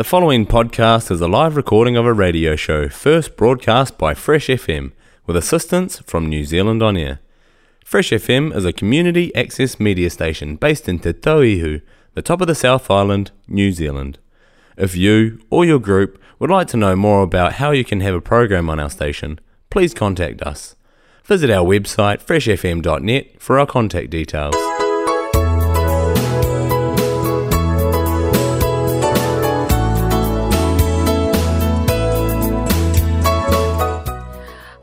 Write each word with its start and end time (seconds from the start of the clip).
The 0.00 0.04
following 0.04 0.46
podcast 0.46 1.10
is 1.10 1.20
a 1.20 1.28
live 1.28 1.56
recording 1.56 1.94
of 1.94 2.06
a 2.06 2.14
radio 2.14 2.56
show 2.56 2.88
first 2.88 3.36
broadcast 3.36 3.98
by 3.98 4.14
Fresh 4.14 4.46
FM 4.46 4.92
with 5.26 5.36
assistance 5.36 5.98
from 5.98 6.26
New 6.26 6.46
Zealand 6.46 6.82
On 6.82 6.96
Air. 6.96 7.20
Fresh 7.84 8.08
FM 8.08 8.56
is 8.56 8.64
a 8.64 8.72
community 8.72 9.30
access 9.34 9.78
media 9.78 10.08
station 10.08 10.56
based 10.56 10.88
in 10.88 11.00
Te 11.00 11.12
Tauihu, 11.12 11.82
the 12.14 12.22
top 12.22 12.40
of 12.40 12.46
the 12.46 12.54
South 12.54 12.90
Island, 12.90 13.32
New 13.46 13.72
Zealand. 13.72 14.18
If 14.78 14.96
you 14.96 15.42
or 15.50 15.66
your 15.66 15.78
group 15.78 16.18
would 16.38 16.48
like 16.48 16.68
to 16.68 16.78
know 16.78 16.96
more 16.96 17.22
about 17.22 17.56
how 17.60 17.72
you 17.72 17.84
can 17.84 18.00
have 18.00 18.14
a 18.14 18.22
program 18.22 18.70
on 18.70 18.80
our 18.80 18.88
station, 18.88 19.38
please 19.68 19.92
contact 19.92 20.40
us. 20.40 20.76
Visit 21.24 21.50
our 21.50 21.66
website 21.66 22.22
freshfm.net 22.22 23.38
for 23.38 23.58
our 23.58 23.66
contact 23.66 24.08
details. 24.08 24.56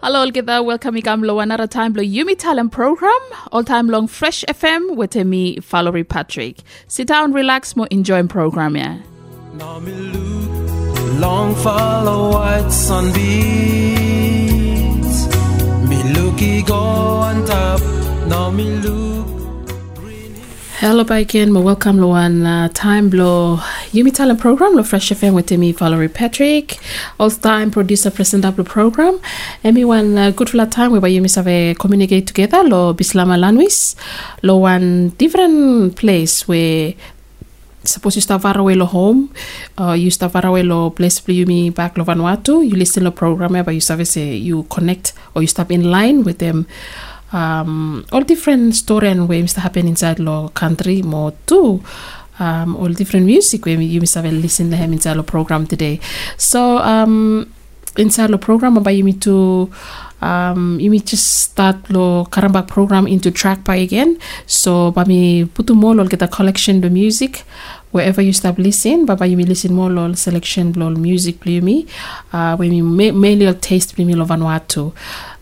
Hello, 0.07 0.21
all 0.21 0.27
together. 0.27 0.63
Welcome 0.63 0.95
igam 0.95 1.25
lo 1.25 1.39
another 1.41 1.67
time 1.67 1.93
lo 1.93 2.01
Yumi 2.01 2.37
Talent 2.37 2.71
program. 2.71 3.19
All 3.51 3.61
time 3.61 3.89
long 3.89 4.07
Fresh 4.07 4.45
FM 4.47 4.95
with 4.95 5.15
me, 5.17 5.59
Valerie 5.59 6.05
Patrick. 6.05 6.63
Sit 6.87 7.09
down, 7.09 7.33
relax, 7.33 7.75
more 7.75 7.87
enjoying 7.91 8.29
program 8.29 8.77
yeah. 8.77 8.99
Long 11.19 11.55
follow 11.55 12.31
white 12.31 12.69
sunbeams. 12.71 13.17
Me 15.89 16.01
looky 16.13 16.61
go 16.61 16.77
on 16.77 17.45
top. 17.45 17.81
Now 18.29 18.49
me 18.49 18.63
look. 18.77 19.36
Hello. 20.79 21.03
Mo 21.03 21.61
welcome 21.61 21.97
lo 21.97 22.09
one 22.09 22.45
uh, 22.45 22.69
time 22.71 23.09
lo 23.09 23.57
Yumi 23.93 24.13
Talent 24.13 24.39
program 24.39 24.75
lo 24.75 24.83
Fresh 24.83 25.09
FM 25.09 25.33
with 25.33 25.49
me, 25.57 25.71
Valerie 25.71 26.07
Patrick. 26.07 26.77
All 27.19 27.31
time 27.31 27.71
producer 27.71 28.11
present 28.11 28.45
up 28.45 28.57
the 28.57 28.63
program. 28.63 29.19
Emi 29.63 29.83
one 29.83 30.15
uh, 30.19 30.29
good 30.29 30.51
flat 30.51 30.71
time 30.71 30.91
where 30.91 31.01
Yumi 31.01 31.27
save 31.27 31.75
communicate 31.79 32.27
together 32.27 32.63
lo 32.63 32.93
Bislama 32.93 33.39
Lanwis. 33.39 33.95
Lo 34.43 34.57
one 34.57 35.09
different 35.17 35.95
place 35.95 36.47
where 36.47 36.93
suppose 37.83 38.15
you 38.15 38.21
start 38.21 38.43
far 38.43 38.55
away 38.59 38.75
lo 38.75 38.85
home, 38.85 39.33
uh, 39.79 39.93
you 39.93 40.11
start 40.11 40.31
far 40.31 40.45
away 40.45 40.61
lo 40.61 40.91
place 40.91 41.23
you 41.27 41.47
me 41.47 41.71
back 41.71 41.97
lo 41.97 42.05
Vanuatu, 42.05 42.61
you 42.63 42.75
listen 42.75 43.03
lo 43.03 43.09
program 43.09 43.53
but 43.65 43.73
you 43.73 43.81
service 43.81 44.15
you 44.15 44.61
connect 44.69 45.13
or 45.33 45.41
you 45.41 45.47
stop 45.47 45.71
in 45.71 45.89
line 45.89 46.23
with 46.23 46.37
them. 46.37 46.67
Um, 47.33 48.05
all 48.11 48.21
different 48.21 48.75
story 48.75 49.09
and 49.09 49.27
ways 49.27 49.53
that 49.53 49.61
happen 49.61 49.87
inside 49.87 50.19
lo 50.19 50.49
country 50.49 51.01
more 51.01 51.33
too. 51.45 51.83
Um, 52.39 52.75
all 52.75 52.89
different 52.89 53.25
music 53.25 53.65
where 53.65 53.81
you 53.81 53.99
must 53.99 54.15
have 54.15 54.25
listen 54.25 54.69
to 54.71 54.77
him 54.77 54.93
inside 54.93 55.17
lo 55.17 55.23
program 55.23 55.67
today. 55.67 55.99
So 56.37 56.77
um, 56.77 57.51
inside 57.97 58.29
the 58.29 58.37
program 58.37 58.77
about 58.77 58.95
you 58.95 59.03
need 59.03 59.21
to 59.21 59.69
um, 60.21 60.79
you 60.79 60.89
may 60.89 60.99
just 60.99 61.49
start 61.49 61.89
lo 61.89 62.25
karambak 62.25 62.67
program 62.67 63.07
into 63.07 63.29
track 63.29 63.63
by 63.63 63.75
again 63.75 64.17
so 64.45 64.91
bami 64.91 65.45
putu 65.49 65.75
more 65.75 65.95
lol 65.95 66.07
get 66.07 66.21
a 66.21 66.27
collection 66.27 66.81
the 66.81 66.89
music 66.89 67.43
wherever 67.91 68.21
you 68.21 68.33
start 68.33 68.57
listening 68.57 69.05
baba 69.05 69.25
you 69.25 69.37
may 69.37 69.43
listen 69.43 69.73
more 69.73 69.89
lol 69.89 70.13
selection 70.15 70.73
lol 70.73 70.95
music 70.95 71.39
play 71.39 71.59
me 71.59 71.85
uh, 72.33 72.55
when 72.57 72.73
you 72.73 72.83
ma- 72.83 73.13
mainly 73.13 73.51
taste 73.55 73.95
play 73.95 74.05
me 74.05 74.13
lo 74.13 74.25
Vanuatu 74.25 74.93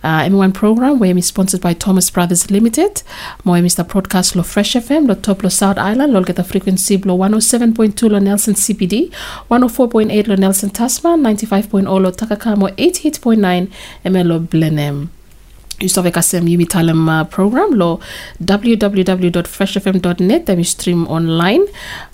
uh, 0.05 0.29
M1 0.29 0.53
program 0.53 0.99
where 0.99 1.17
is 1.17 1.25
sponsored 1.25 1.61
by 1.61 1.73
Thomas 1.73 2.11
Brothers 2.11 2.51
Limited. 2.51 3.01
More 3.43 3.57
Mr. 3.57 3.87
Broadcast 3.87 4.35
lo 4.35 4.43
Fresh 4.43 4.75
FM, 4.75 5.07
lo 5.07 5.15
top 5.15 5.43
lo 5.43 5.49
South 5.49 5.77
Island, 5.77 6.13
lo 6.13 6.23
get 6.23 6.35
the 6.35 6.43
frequency 6.43 6.97
lo 6.97 7.17
107.2 7.17 8.09
lo 8.09 8.19
Nelson 8.19 8.53
CBD, 8.53 9.11
104.8 9.49 10.27
lo 10.27 10.35
Nelson 10.35 10.69
Tasman, 10.69 11.23
95.0 11.23 12.01
lo 12.01 12.11
Takakamo, 12.11 12.69
88.9 12.77 13.67
ML 14.05 14.27
lo 14.27 14.39
Blenheim. 14.39 15.09
You 15.79 15.87
a 15.87 16.01
Yumi 16.01 16.67
Talem 16.67 17.09
uh, 17.09 17.25
program 17.25 17.73
lo 17.73 17.99
www.freshfm.net 18.41 20.45
that 20.45 20.55
we 20.55 20.63
stream 20.63 21.05
online. 21.07 21.65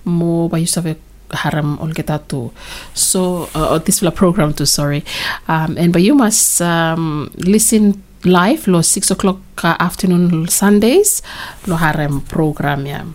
More 0.03 0.49
by 0.49 0.65
have 0.75 0.95
haram 1.33 1.79
olgetatu 1.81 2.51
so 2.93 3.49
uh, 3.55 3.77
this 3.79 4.01
program 4.15 4.53
too 4.53 4.65
sorry. 4.65 5.03
Um, 5.47 5.77
and 5.77 5.93
but 5.93 6.01
you 6.01 6.15
must 6.15 6.61
um, 6.61 7.31
listen 7.35 8.03
live 8.23 8.67
lo 8.67 8.81
six 8.81 9.11
o'clock 9.11 9.39
uh, 9.63 9.75
afternoon 9.79 10.47
sundays 10.47 11.21
lo 11.67 11.75
haram 11.75 12.21
program 12.21 12.85
yeah. 12.85 13.05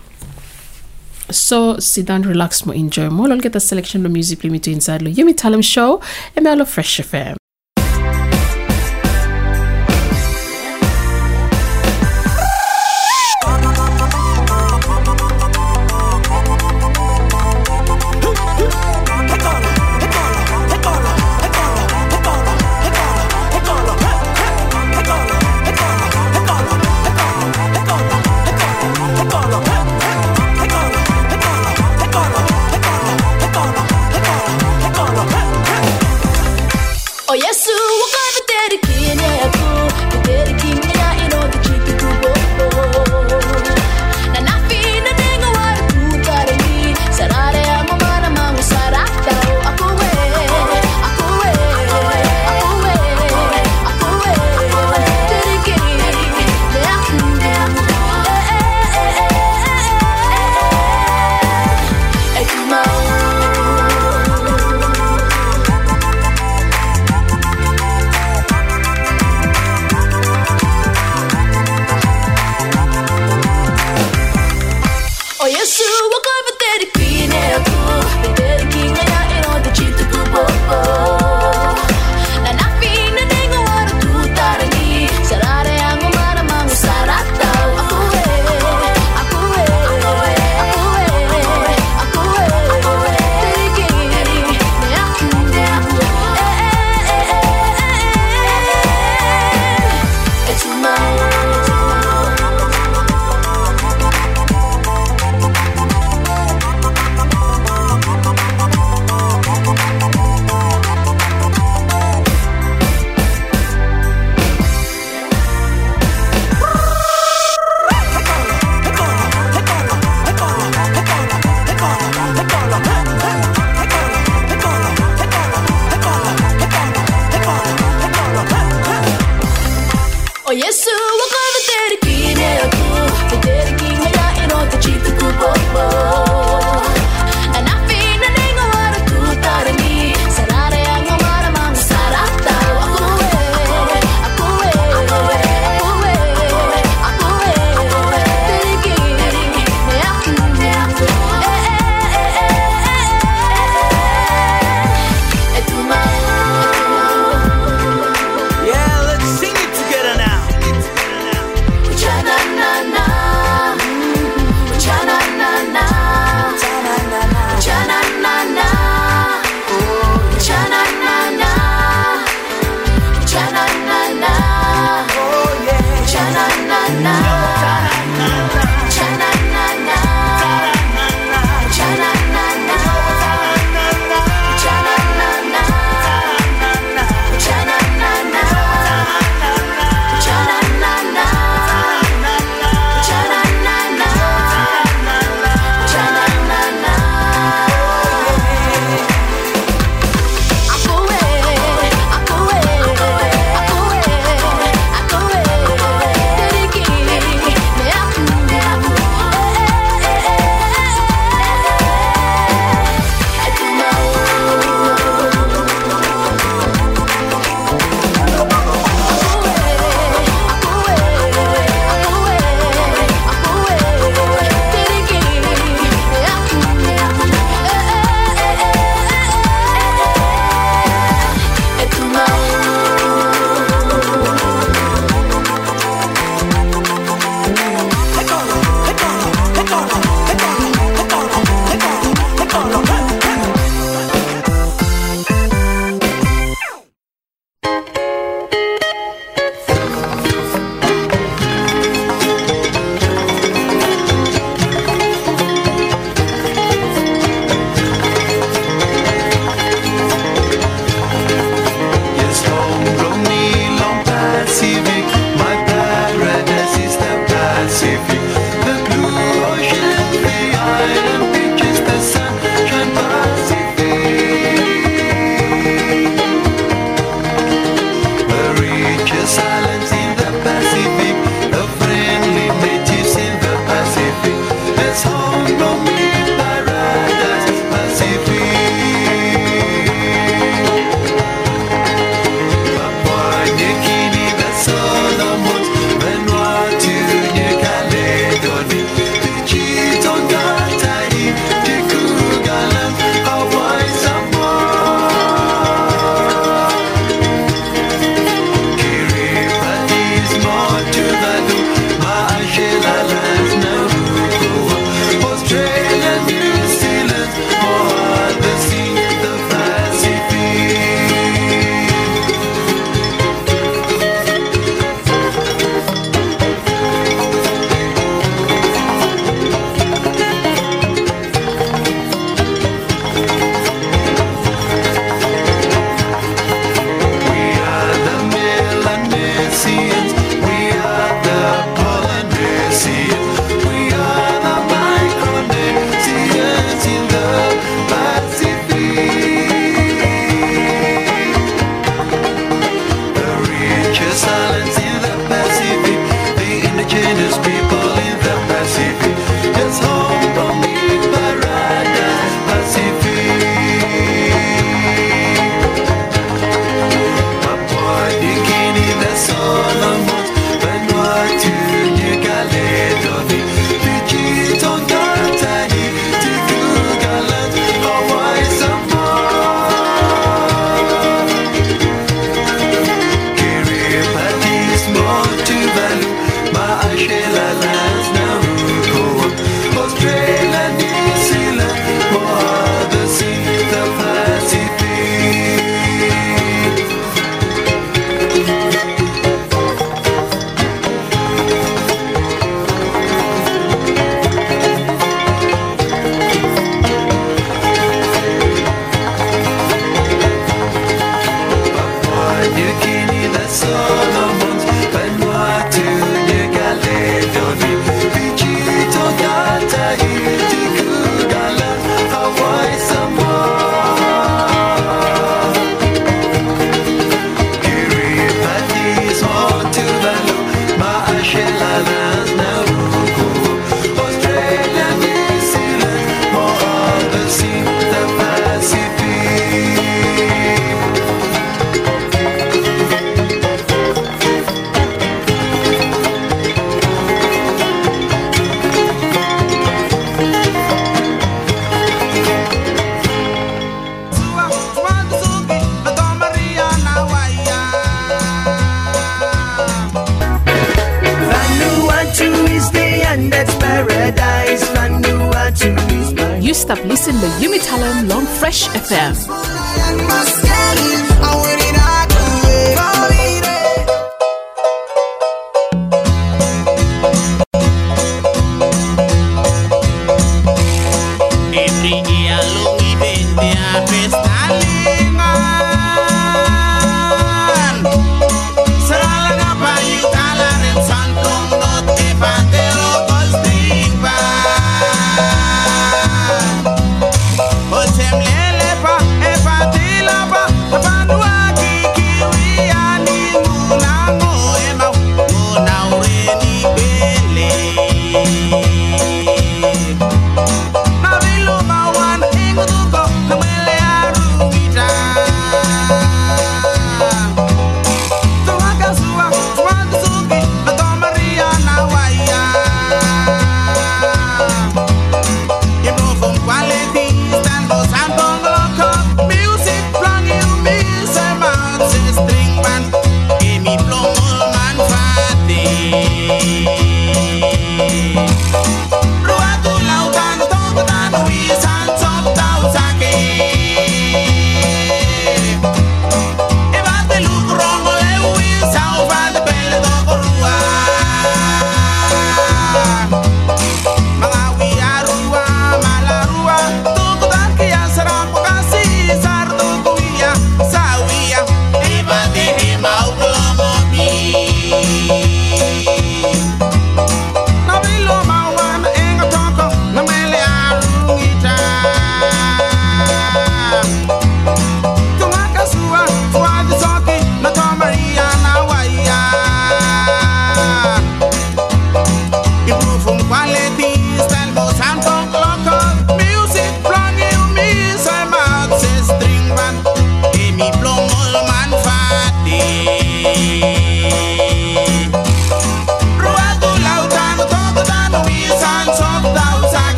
So 1.30 1.78
sit 1.80 2.06
down 2.06 2.22
relax 2.22 2.64
mo 2.66 2.72
enjoy. 2.72 3.10
Mo 3.10 3.24
lo 3.24 3.36
get 3.38 3.56
a 3.56 3.60
selection 3.60 4.06
of 4.06 4.12
music 4.12 4.40
play 4.40 4.50
me 4.50 4.58
to 4.60 4.70
inside 4.70 5.02
lo 5.02 5.10
yumi 5.10 5.34
talem 5.34 5.62
show 5.62 6.00
and 6.34 6.44
me 6.44 6.54
lo 6.54 6.64
fresh 6.64 7.00
fm 7.00 7.45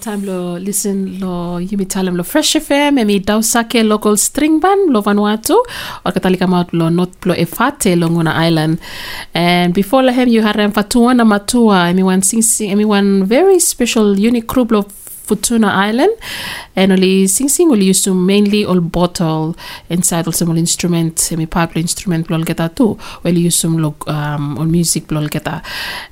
time 0.00 0.24
lo 0.24 0.58
listen 0.58 1.18
lo 1.20 1.60
yimi 1.60 1.86
talem 1.86 2.16
lo 2.16 2.22
Fresh 2.22 2.56
FM 2.56 2.98
emi 2.98 3.20
dausake 3.20 3.82
local 3.84 4.16
string 4.16 4.60
band 4.60 4.90
lo 4.90 5.02
Vanuatu 5.02 5.56
or 6.04 6.12
katali 6.12 6.38
kama 6.38 6.66
lo 6.72 6.88
not 6.88 7.10
plo 7.20 7.34
efate 7.34 7.98
lo 7.98 8.08
Nguna 8.08 8.32
Island. 8.46 8.78
And 9.34 9.74
before 9.74 10.02
lahem 10.02 10.28
you 10.30 10.42
had 10.42 10.56
harem 10.56 10.72
fatuana 10.72 11.26
matua 11.26 11.90
emi 11.92 12.02
one 12.02 12.22
sing 12.22 12.42
sing 12.42 12.70
emi 12.70 12.84
one 12.84 13.24
very 13.24 13.58
special 13.58 14.18
unique 14.18 14.46
group 14.46 14.70
lo 14.70 14.86
Futuna 15.28 15.70
Island 15.88 16.14
and 16.76 16.92
only 16.92 17.26
sing 17.26 17.48
sing 17.48 17.68
will 17.70 17.82
use 17.82 18.02
to 18.02 18.14
mainly 18.14 18.64
all 18.64 18.80
bottle 18.80 19.56
inside 19.90 20.26
also 20.26 20.46
all 20.46 20.56
instrument 20.56 21.18
semi 21.18 21.46
pipe 21.46 21.76
instrument 21.76 22.26
blol 22.28 22.44
geta 22.44 22.70
too 22.74 22.98
well 23.22 23.34
use 23.34 23.56
some 23.56 23.78
log 23.78 24.08
um 24.08 24.58
all 24.58 24.64
music 24.64 25.06
blol 25.06 25.30
geta 25.30 25.62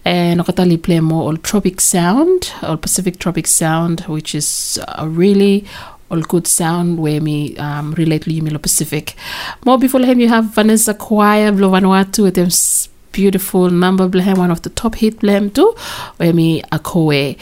and 0.04 0.40
okatali 0.40 0.80
play 0.82 1.00
more 1.00 1.22
all 1.22 1.36
tropic 1.36 1.80
sound 1.80 2.52
or 2.62 2.76
Pacific 2.76 3.18
tropic 3.18 3.46
sound 3.46 4.00
which 4.02 4.34
is 4.34 4.78
a 4.88 5.08
really 5.08 5.64
all 6.10 6.20
good 6.20 6.46
sound 6.46 6.98
where 6.98 7.20
me 7.20 7.56
um, 7.56 7.92
relate 7.94 8.22
to 8.22 8.30
Yumilo 8.30 8.62
Pacific. 8.62 9.16
More 9.64 9.78
before 9.78 10.02
him, 10.02 10.20
you 10.20 10.28
have 10.28 10.54
Vanessa 10.54 10.94
Choir, 10.94 11.50
Vanuatu 11.50 12.22
with 12.22 12.34
them 12.36 12.50
beautiful 13.16 13.70
number 13.70 14.06
one 14.06 14.50
of 14.50 14.60
the 14.60 14.70
top 14.70 14.94
hit 14.96 15.20
blame 15.20 15.50
too, 15.50 15.74
where 16.18 16.34
me 16.34 16.62
Akoe. 16.70 17.36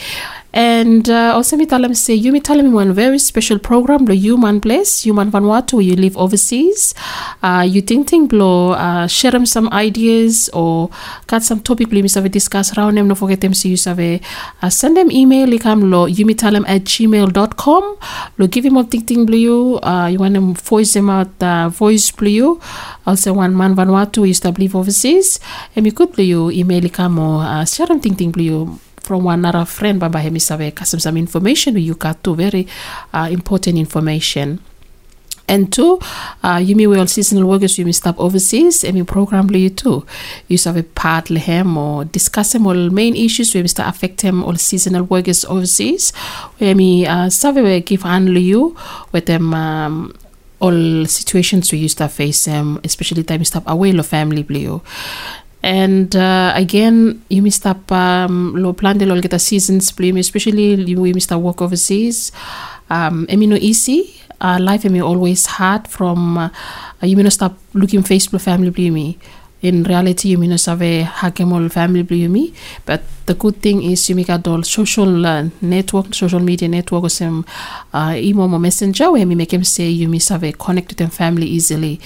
And 0.55 1.11
uh, 1.11 1.35
also 1.35 1.57
me 1.57 1.67
tell 1.67 1.83
them 1.83 1.95
say 1.95 2.15
you 2.15 2.31
me 2.31 2.39
one 2.69 2.93
very 2.93 3.19
special 3.19 3.59
program 3.59 4.05
the 4.05 4.15
human 4.15 4.61
place 4.61 5.03
human 5.03 5.29
Vanuatu 5.29 5.75
where 5.75 5.83
you 5.83 5.97
live 5.97 6.17
overseas. 6.17 6.95
Uh, 7.43 7.67
you 7.69 7.83
think 7.83 8.09
think 8.09 8.31
blow 8.31 8.71
uh, 8.71 9.09
share 9.09 9.33
them 9.33 9.47
some 9.47 9.69
ideas 9.71 10.49
or 10.55 10.91
got 11.27 11.43
some 11.43 11.61
topic 11.61 11.91
we 11.91 12.09
have 12.15 12.31
discuss 12.31 12.79
around 12.79 12.95
them. 12.95 13.09
Don't 13.09 13.17
forget 13.17 13.41
them 13.41 13.53
see 13.53 13.71
you 13.71 13.79
have 13.85 13.99
uh, 14.63 14.71
send 14.71 14.97
them 14.97 15.11
email 15.11 15.49
like 15.49 15.67
am 15.67 15.91
lo 15.91 16.07
you 16.07 16.25
them 16.25 16.65
at 16.69 16.85
gmail.com. 16.85 17.97
Lo 18.39 18.47
give 18.47 18.65
him 18.65 18.79
up 18.79 18.93
think 18.93 19.09
think 19.09 19.27
blue 19.27 19.79
uh, 19.79 20.07
you 20.07 20.21
want 20.21 20.35
them 20.35 20.55
voice 20.55 20.95
them 20.95 21.11
out 21.11 21.43
uh, 21.43 21.69
voice 21.69 22.13
blue. 22.13 22.61
Also 23.07 23.33
one 23.33 23.57
man 23.57 23.75
Vanuatu 23.75 24.25
used 24.25 24.45
to 24.45 24.53
live 24.53 24.77
overseas. 24.77 25.41
And 25.75 25.85
you 25.85 25.91
could 25.91 26.13
blue 26.13 26.53
email 26.53 26.81
like 26.85 27.01
or 27.01 27.43
uh, 27.43 27.65
share 27.65 27.89
them 27.89 27.99
think 27.99 28.19
think 28.19 28.35
blue 28.35 28.79
from 29.05 29.25
one 29.25 29.41
another 29.41 29.65
friend 29.65 30.01
baba 30.01 30.19
hemi 30.19 30.41
sabe 30.41 30.75
kasam 30.75 31.01
some 31.01 31.17
information 31.17 31.77
you 31.77 31.95
got 31.95 32.23
to 32.25 32.35
very 32.35 32.67
uh, 33.13 33.29
important 33.31 33.79
information 33.79 34.61
and 35.47 35.73
two, 35.73 35.99
uh, 36.43 36.61
you 36.63 36.75
may 36.75 36.87
well 36.87 37.07
seasonal 37.07 37.49
workers 37.49 37.77
you 37.79 37.85
may 37.85 37.93
stop 37.93 38.19
overseas 38.19 38.83
and 38.83 38.97
you 38.97 39.05
program 39.05 39.49
you 39.51 39.69
too. 39.69 40.07
You 40.49 40.57
have 40.65 40.77
a 40.77 40.83
part 40.83 41.29
him 41.29 41.77
or 41.77 42.07
discuss 42.07 42.53
them 42.53 42.67
all 42.67 42.91
main 42.91 43.15
issues 43.15 43.55
where 43.55 43.67
start 43.69 43.95
affect 43.95 44.23
him 44.23 44.43
all 44.43 44.57
seasonal 44.57 45.05
workers 45.05 45.45
overseas. 45.45 46.13
Where 46.59 46.75
me 46.75 47.07
uh 47.07 47.29
survey 47.29 47.81
give 47.81 48.03
handle 48.03 48.39
you 48.39 48.77
with 49.13 49.27
them 49.27 49.53
um, 49.53 50.15
all 50.61 51.05
situations 51.07 51.71
we 51.73 51.79
used 51.79 51.99
to 51.99 52.09
face 52.09 52.47
them, 52.47 52.81
especially 52.83 53.23
time 53.23 53.41
you 53.41 53.45
stop 53.45 53.65
away 53.67 53.93
lo 53.93 54.03
family 54.03 54.43
blue. 54.43 54.81
And 55.65 56.15
uh, 56.15 56.53
again 56.55 57.25
you 57.33 57.41
must 57.41 57.65
up 57.65 57.91
um, 57.91 58.53
lo 58.55 58.77
plan 58.77 58.99
de 58.99 59.07
lo 59.07 59.19
get 59.21 59.33
a 59.33 59.39
seasons 59.39 59.91
blame 59.97 60.21
especially 60.21 60.75
you 60.77 61.01
we 61.01 61.13
must 61.13 61.33
work 61.33 61.63
overseas. 61.63 62.33
Um 62.91 63.25
emi 63.33 63.49
no 63.49 63.57
easy 63.57 64.21
uh, 64.45 64.59
life 64.61 64.85
emi 64.85 65.01
always 65.01 65.47
hard 65.57 65.89
from 65.89 66.37
uh, 66.37 66.51
you 67.01 67.17
must 67.17 67.41
stop 67.41 67.57
looking 67.73 68.03
face 68.03 68.29
Facebook 68.29 68.45
family 68.45 68.69
blame 68.69 69.17
in 69.65 69.83
reality 69.83 70.29
you 70.29 70.39
mean 70.43 70.57
save 70.59 70.91
hakemol 71.21 71.67
family 71.77 72.03
blumi 72.09 72.45
but 72.85 73.03
the 73.27 73.35
good 73.43 73.57
thing 73.65 73.83
is 73.83 74.09
you 74.09 74.15
make 74.15 74.29
all 74.29 74.63
social 74.63 75.25
uh, 75.27 75.45
network 75.63 76.15
social 76.15 76.41
media 76.41 76.69
network 76.69 77.05
or 77.05 77.09
some 77.09 77.45
uh, 77.95 78.13
email 78.15 78.53
or 78.53 78.59
messenger 78.59 79.11
where 79.11 79.27
we 79.27 79.35
make 79.35 79.53
him 79.53 79.65
say 79.65 79.89
you 79.89 80.09
miss 80.09 80.29
have 80.29 80.45
connect 80.59 80.89
with 80.89 80.99
them 80.99 81.11
family 81.11 81.47
easily 81.47 81.99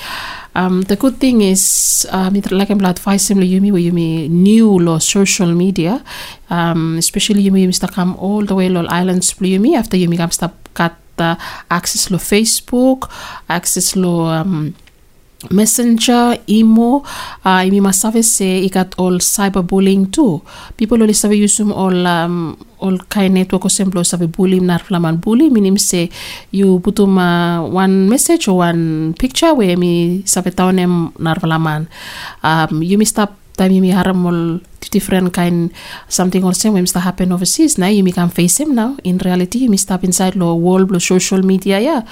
um, 0.54 0.82
the 0.82 0.94
good 0.96 1.16
thing 1.18 1.40
is 1.40 2.06
um, 2.10 2.34
like 2.50 2.70
I'm 2.70 2.84
advice 2.84 3.30
him 3.30 3.42
you 3.42 3.60
where 3.72 3.80
you 3.80 3.92
may 3.92 4.28
new 4.28 4.78
law 4.78 4.98
social 4.98 5.52
media 5.52 6.02
um, 6.50 6.96
especially 6.98 7.42
you 7.42 7.52
may 7.52 7.66
Mr. 7.66 7.90
come 7.92 8.14
all 8.16 8.44
the 8.44 8.54
way 8.54 8.68
to 8.68 8.86
islands 8.88 9.34
you 9.40 9.58
me 9.58 9.74
after 9.74 9.96
you 9.96 10.08
may 10.08 10.16
come 10.16 10.30
stop 10.30 10.54
uh, 11.18 11.34
access 11.70 12.06
to 12.06 12.14
Facebook 12.14 13.10
access 13.48 13.92
to 13.92 14.08
um, 14.08 14.74
Messenger, 15.50 16.34
emo, 16.50 17.04
uh, 17.46 17.62
imi 17.62 17.78
masave 17.80 18.24
se 18.26 18.66
ikat 18.66 18.98
all 18.98 19.22
cyberbullying 19.22 20.10
too. 20.10 20.42
People 20.76 21.00
only 21.00 21.14
save 21.14 21.38
usum 21.38 21.70
all 21.70 21.94
um, 22.06 22.58
all 22.80 22.98
kind 23.06 23.34
network 23.34 23.64
o 23.64 23.68
semblo 23.70 24.02
save 24.02 24.26
bullying 24.26 24.66
nar 24.66 24.82
flaman 24.82 25.16
bully 25.22 25.48
minim 25.48 25.78
se 25.78 26.10
you 26.50 26.80
putum 26.80 27.18
uh, 27.18 27.62
one 27.62 28.08
message 28.08 28.48
or 28.48 28.58
one 28.66 29.14
picture 29.14 29.54
where 29.54 29.76
mi 29.76 30.22
save 30.26 30.50
taonem 30.50 31.14
nar 31.20 31.38
flaman. 31.38 31.86
Um, 32.42 32.82
you 32.82 32.98
mi 32.98 33.04
stop 33.04 33.37
time 33.58 33.72
you 33.72 33.92
haram 33.92 34.26
all 34.26 34.60
different 34.90 35.34
kind 35.34 35.70
something 36.08 36.42
or 36.44 36.54
same 36.54 36.74
that 36.74 37.00
happen 37.00 37.32
overseas 37.32 37.76
now 37.76 37.88
you 37.88 38.02
may 38.02 38.12
can 38.12 38.30
face 38.30 38.58
him 38.60 38.74
now. 38.74 38.96
In 39.04 39.18
reality 39.18 39.58
you 39.58 39.76
step 39.76 40.04
inside 40.04 40.34
lo 40.36 40.54
world 40.54 40.90
lo 40.90 40.98
social 40.98 41.42
media 41.42 41.78
yeah 41.78 42.02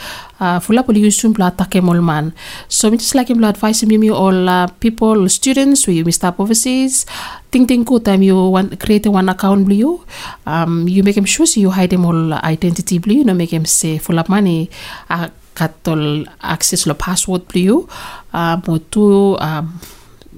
uh, 0.40 0.58
fula 0.60 0.84
poli 0.84 1.00
yusum 1.00 1.32
bla 1.32 1.50
take 1.50 1.80
mol 1.82 2.02
man. 2.02 2.34
So 2.68 2.90
me 2.90 2.98
just 2.98 3.14
like 3.14 3.30
him 3.30 3.42
advice 3.44 3.82
him 3.82 4.02
you 4.02 4.14
all 4.14 4.48
uh, 4.48 4.66
people 4.84 5.28
students 5.28 5.86
where 5.86 5.96
you 5.96 6.12
step 6.12 6.38
overseas. 6.38 7.06
Think 7.50 7.68
think 7.68 7.88
good 7.88 8.04
time 8.04 8.22
you 8.22 8.36
want 8.36 8.78
create 8.78 9.06
one 9.06 9.28
account 9.28 9.64
blue 9.64 10.04
um 10.44 10.86
you 10.88 11.02
make 11.02 11.16
him 11.16 11.24
sure 11.24 11.46
so 11.46 11.60
you 11.60 11.70
hide 11.70 11.92
him 11.92 12.04
all 12.04 12.34
identity 12.34 12.98
blue 12.98 13.18
you 13.22 13.24
know 13.24 13.34
make 13.34 13.52
him 13.52 13.64
say 13.64 13.98
full 13.98 14.18
of 14.18 14.28
money. 14.28 14.68
Uh, 15.08 15.28
katol 15.56 16.28
access 16.44 16.84
lo 16.84 16.92
password 16.92 17.48
blue 17.48 17.88
uh, 18.36 18.60
motu 18.68 19.34
um, 19.40 19.80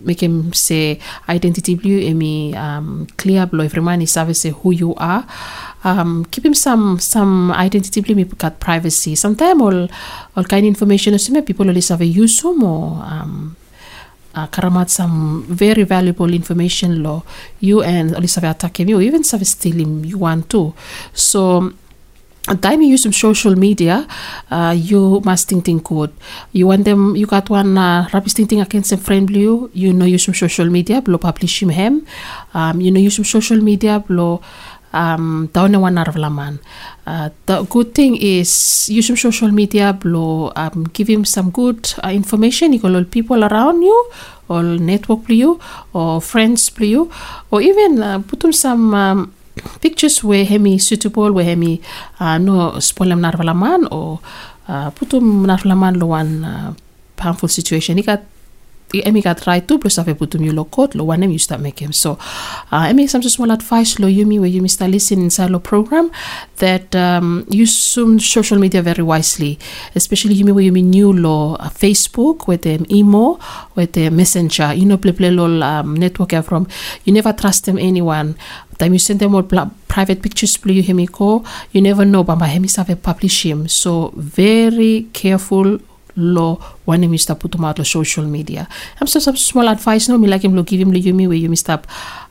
make 0.05 0.23
him 0.23 0.53
say 0.53 0.99
identity 1.29 1.75
blue 1.75 2.01
emi 2.01 2.55
um, 2.55 3.07
clear 3.17 3.47
blow. 3.47 3.65
Everyone 3.65 4.03
is 4.03 4.17
say 4.35 4.51
who 4.51 4.71
you 4.71 4.95
are. 4.97 5.27
Um, 5.85 6.25
keep 6.31 6.45
him 6.45 6.55
some 6.55 6.99
some 6.99 7.53
identity 7.53 8.01
blue 8.01 8.15
maybe 8.15 8.37
got 8.37 8.61
privacy. 8.61 9.15
Sometimes 9.15 9.61
all 9.63 9.89
all 10.37 10.45
kind 10.45 10.65
of 10.65 10.69
information 10.69 11.15
assume 11.15 11.43
people 11.43 11.69
only 11.69 11.83
have 11.89 12.03
use 12.03 12.39
some 12.39 12.63
or 12.63 13.03
um, 13.05 13.57
uh, 14.35 14.47
karamat 14.49 14.89
some 14.89 15.45
very 15.49 15.83
valuable 15.85 16.33
information 16.33 17.03
law. 17.03 17.23
You 17.61 17.83
and 17.83 18.15
only 18.15 18.29
have 18.29 18.45
attack 18.45 18.81
him. 18.81 18.89
You 18.89 19.01
even 19.01 19.23
have 19.25 19.47
steal 19.47 19.77
him. 19.77 20.05
You 20.05 20.19
want 20.19 20.51
to. 20.51 20.75
So 21.13 21.73
time 22.57 22.83
you 22.83 22.89
use 22.89 23.03
some 23.03 23.13
social 23.13 23.57
media, 23.57 24.07
uh, 24.51 24.75
you 24.77 25.21
must 25.25 25.49
think 25.49 25.65
think 25.65 25.85
good. 25.85 26.13
You 26.53 26.67
want 26.69 26.85
them, 26.85 27.17
you 27.17 27.27
got 27.27 27.51
one 27.51 27.77
uh, 27.77 28.09
rubbish 28.13 28.35
thing 28.35 28.61
against 28.61 28.93
a 28.93 28.97
friend 28.97 29.29
you, 29.31 29.71
you 29.75 29.93
know 29.93 30.05
use 30.05 30.25
some 30.25 30.35
social 30.35 30.67
media, 30.67 31.01
blow 31.03 31.19
publish 31.19 31.61
him, 31.61 32.07
um, 32.55 32.81
you 32.81 32.91
know 32.91 33.01
use 33.01 33.17
some 33.17 33.25
social 33.25 33.59
media, 33.59 34.01
blow 34.01 34.41
um 34.93 35.49
daw 35.53 35.67
na 35.69 35.79
one 35.79 36.01
laman. 36.17 36.59
Uh, 37.07 37.29
the 37.47 37.63
good 37.65 37.95
thing 37.95 38.17
is 38.17 38.89
use 38.89 39.07
some 39.07 39.17
social 39.17 39.51
media, 39.51 39.93
blow 39.93 40.53
um, 40.57 40.85
give 40.93 41.09
him 41.09 41.25
some 41.25 41.51
good 41.51 41.93
uh, 42.05 42.09
information. 42.09 42.73
You 42.73 42.81
call 42.81 43.05
people 43.05 43.45
around 43.45 43.83
you, 43.83 44.11
or 44.49 44.63
network 44.63 45.29
you, 45.29 45.61
or 45.93 46.21
friends 46.21 46.71
you, 46.81 47.11
or 47.51 47.61
even 47.61 48.03
uh, 48.03 48.21
put 48.21 48.41
them 48.41 48.53
some. 48.53 48.95
Um, 48.95 49.35
pictures 49.81 50.23
where 50.25 50.45
hemi 50.45 50.79
suitable 50.79 51.33
where 51.33 51.45
hemi 51.45 51.81
uh, 52.21 52.39
no 52.39 52.79
spoil 52.81 53.13
am 53.13 53.21
narvalaman 53.21 53.87
or 53.91 54.21
uh, 54.69 54.91
putum 54.91 55.47
narvalaman 55.47 55.97
lo 55.99 56.07
one 56.07 56.45
uh, 56.45 56.75
harmful 57.19 57.49
situation. 57.49 57.99
Ikat 57.99 58.23
emi 58.93 59.23
kat 59.23 59.43
try 59.43 59.61
to 59.61 59.79
plus 59.79 59.99
ave 59.99 60.15
putum 60.15 60.45
you 60.45 60.53
lo 60.53 60.65
code 60.65 60.95
lo 60.95 61.05
one 61.05 61.23
you 61.31 61.39
start 61.39 61.61
make 61.61 61.79
him 61.79 61.93
so 61.93 62.19
uh, 62.73 62.85
emi 62.89 63.09
some 63.09 63.23
small 63.23 63.51
advice 63.51 63.99
lo 63.99 64.09
yumi 64.09 64.39
where 64.39 64.49
you 64.49 64.67
start 64.69 64.91
listen 64.91 65.21
inside 65.21 65.51
lo 65.51 65.59
program 65.59 66.11
that 66.57 66.95
um, 66.97 67.45
use 67.51 67.77
some 67.77 68.19
social 68.19 68.59
media 68.59 68.83
very 68.83 69.03
wisely 69.03 69.59
especially 69.95 70.35
yumi 70.35 70.53
where 70.53 70.65
you 70.65 70.73
mean 70.73 70.91
new 70.91 71.13
lo 71.13 71.55
uh, 71.61 71.69
facebook 71.69 72.49
with 72.49 72.63
them 72.63 72.87
emo 72.91 73.39
with 73.77 73.93
the 73.93 74.11
messenger 74.11 74.73
you 74.73 74.87
know 74.87 74.97
play 74.97 75.13
play 75.13 75.31
lo 75.31 75.47
um, 75.63 75.95
network 75.95 76.33
from. 76.45 76.67
You 77.05 77.13
never 77.13 77.33
trust 77.33 77.67
them 77.67 77.79
anyone. 77.79 78.37
Time 78.79 78.93
you 78.93 78.99
send 78.99 79.21
them 79.21 79.35
all 79.35 79.43
private 79.43 80.23
pictures 80.23 80.57
play 80.57 80.75
you 80.75 81.07
ko 81.09 81.45
you 81.73 81.83
never 81.83 82.05
know 82.05 82.23
but 82.23 82.37
my 82.37 82.47
hemi 82.47 82.69
save 82.69 83.03
publish 83.03 83.45
him. 83.45 83.69
So 83.69 84.13
very 84.17 85.09
careful 85.13 85.79
lo 86.19 86.59
when 86.85 87.03
you 87.07 87.19
stop 87.19 87.39
put 87.39 87.55
out 87.63 87.79
social 87.87 88.25
media. 88.25 88.69
I'm 89.01 89.07
so 89.07 89.21
some 89.21 89.37
small 89.37 89.69
advice 89.69 90.09
no 90.09 90.19
me 90.19 90.27
like 90.27 90.43
him 90.43 90.55
lo 90.55 90.63
give 90.63 90.81
him 90.81 90.93
you 90.93 91.15
me 91.15 91.27
where 91.27 91.37
you 91.39 91.55
stop 91.57 91.87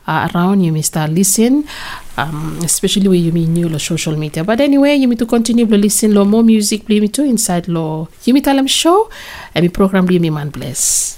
uh, 0.06 0.28
around 0.32 0.60
you 0.60 0.82
start 0.82 1.10
listen 1.10 1.64
um, 2.16 2.60
especially 2.62 3.08
where 3.08 3.16
you 3.16 3.32
mean 3.32 3.54
new 3.54 3.68
lo 3.68 3.78
social 3.78 4.16
media. 4.16 4.44
But 4.44 4.60
anyway 4.60 4.94
you 4.96 5.06
need 5.06 5.18
to 5.18 5.26
continue 5.26 5.66
to 5.66 5.76
listen 5.76 6.14
lo 6.14 6.24
more 6.24 6.44
music 6.44 6.84
play 6.84 7.00
me 7.00 7.08
too 7.08 7.24
inside 7.24 7.66
lo 7.68 8.08
you 8.24 8.34
me 8.34 8.40
tell 8.40 8.56
them 8.56 8.66
show 8.66 9.08
and 9.54 9.64
me 9.64 9.68
program 9.70 10.06
play 10.06 10.18
me 10.18 10.30
man 10.30 10.50
bless 10.50 11.16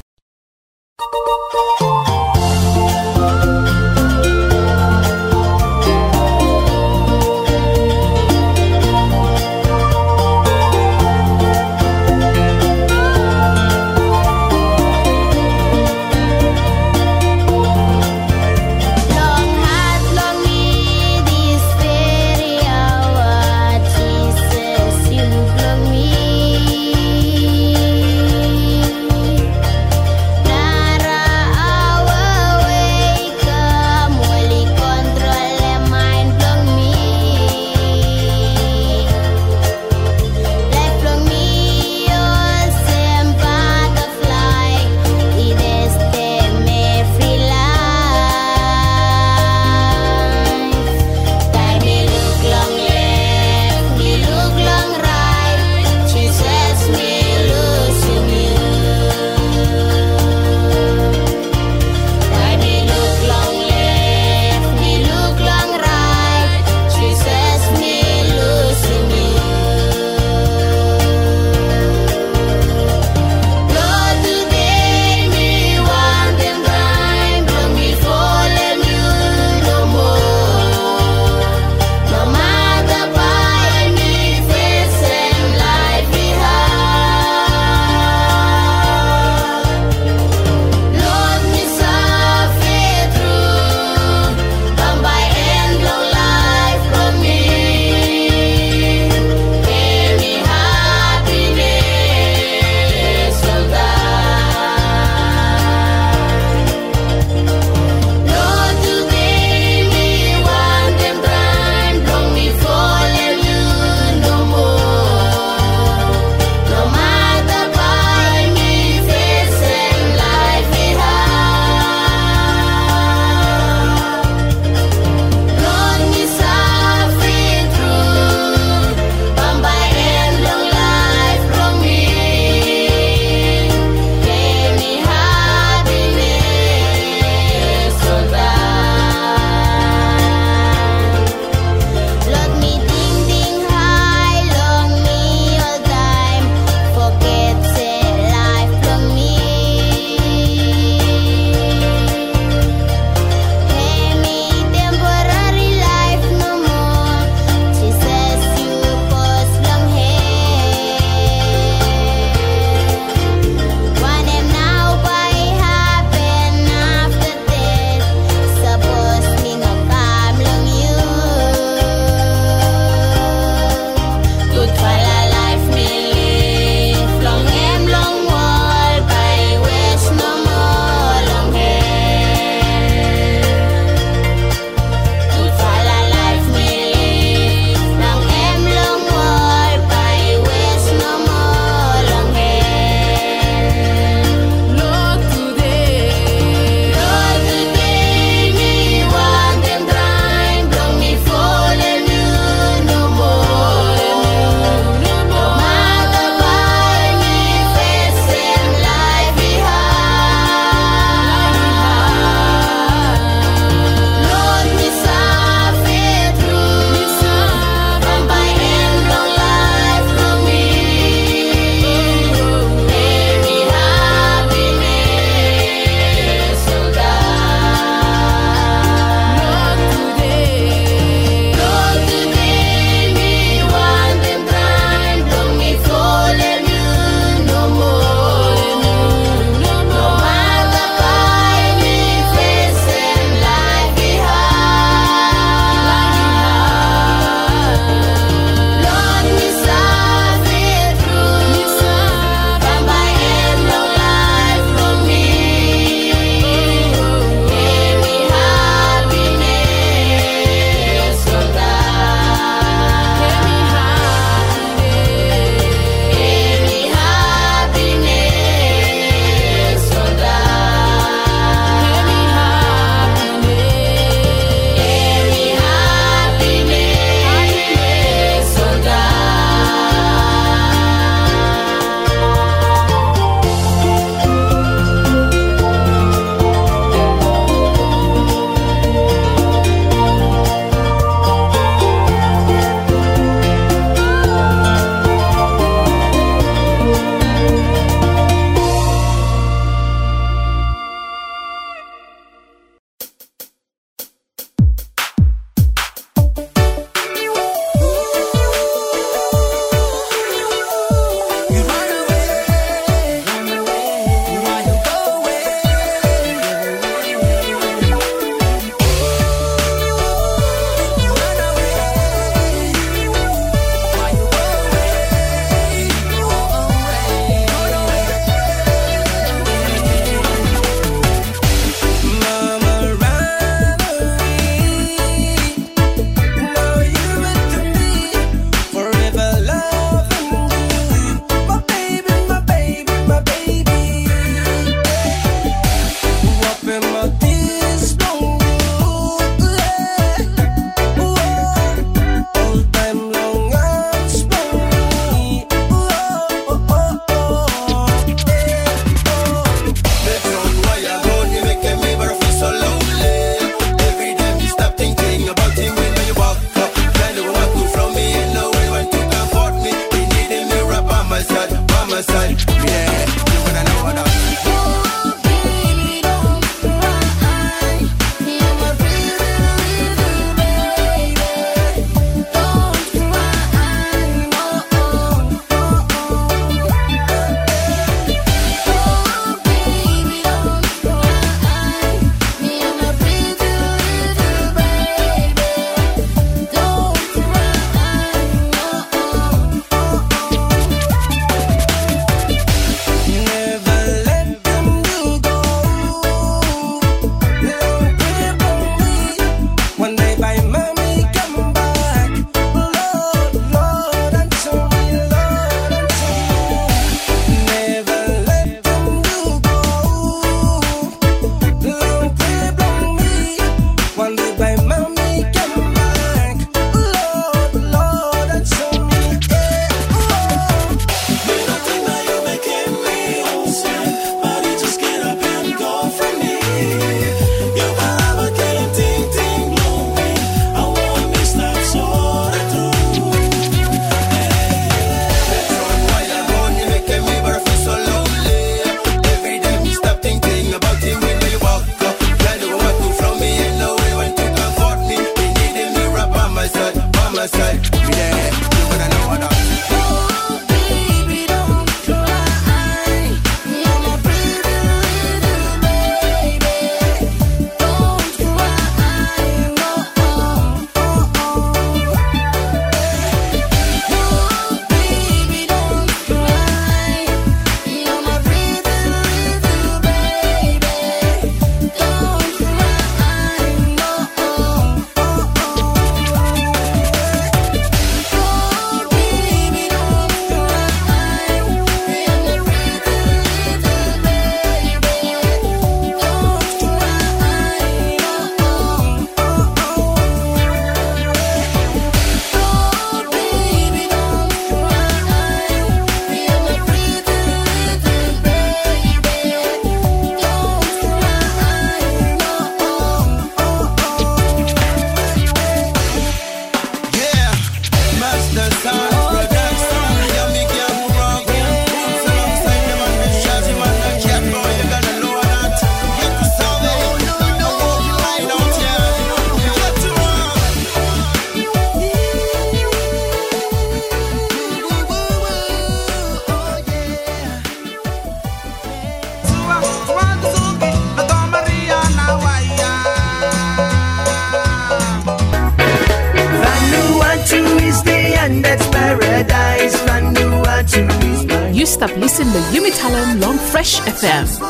FM. 553.91 554.50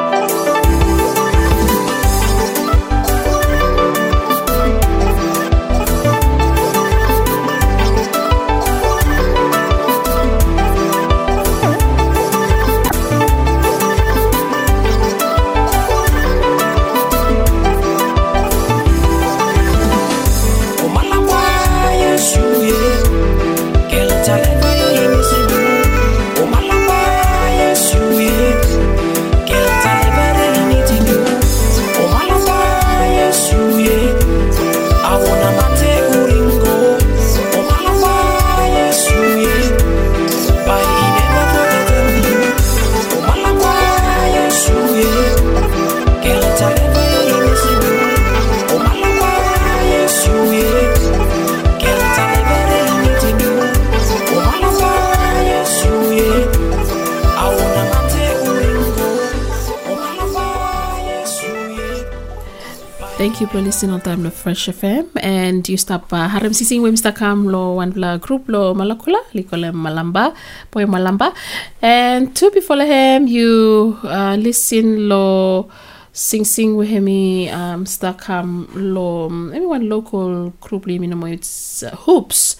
Fresh 63.51 63.63
FM. 63.63 63.65
listening 63.65 63.91
on 63.93 64.01
time 64.01 64.23
to 64.23 64.31
Fresh 64.31 64.67
FM 64.67 65.09
and 65.15 65.67
you 65.67 65.75
stop 65.75 66.13
uh, 66.13 66.29
haram 66.29 66.53
sisi 66.53 66.81
we 66.81 66.89
Mr. 66.89 67.13
Kam 67.13 67.49
lo 67.49 67.73
one 67.73 67.91
vla 67.91 68.17
group 68.17 68.47
lo 68.47 68.73
malakula 68.73 69.19
likole 69.33 69.73
malamba 69.73 70.33
boy 70.71 70.85
malamba 70.85 71.33
and 71.81 72.33
to 72.33 72.49
before 72.51 72.77
him 72.77 73.27
you 73.27 73.97
uh, 74.03 74.37
listen 74.39 75.09
lo 75.09 75.69
sing 76.13 76.45
sing 76.45 76.77
with 76.77 76.87
him 76.87 77.07
um 77.53 77.85
Kam 78.17 78.69
lo 78.73 79.25
anyone 79.53 79.89
local 79.89 80.51
group 80.61 80.87
it's 80.87 81.83
uh, 81.83 81.93
hoops 82.05 82.55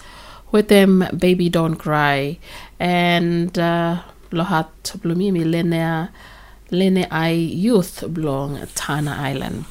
with 0.50 0.68
them 0.68 1.06
baby 1.16 1.48
don't 1.48 1.76
cry 1.76 2.38
and 2.78 3.58
uh, 3.58 3.96
lo 4.30 4.44
hat 4.44 4.92
blumi 4.98 5.32
mi 5.32 5.44
lene 5.44 7.06
i 7.10 7.30
youth 7.30 8.04
belong 8.12 8.58
Tanna 8.74 9.16
Island 9.30 9.64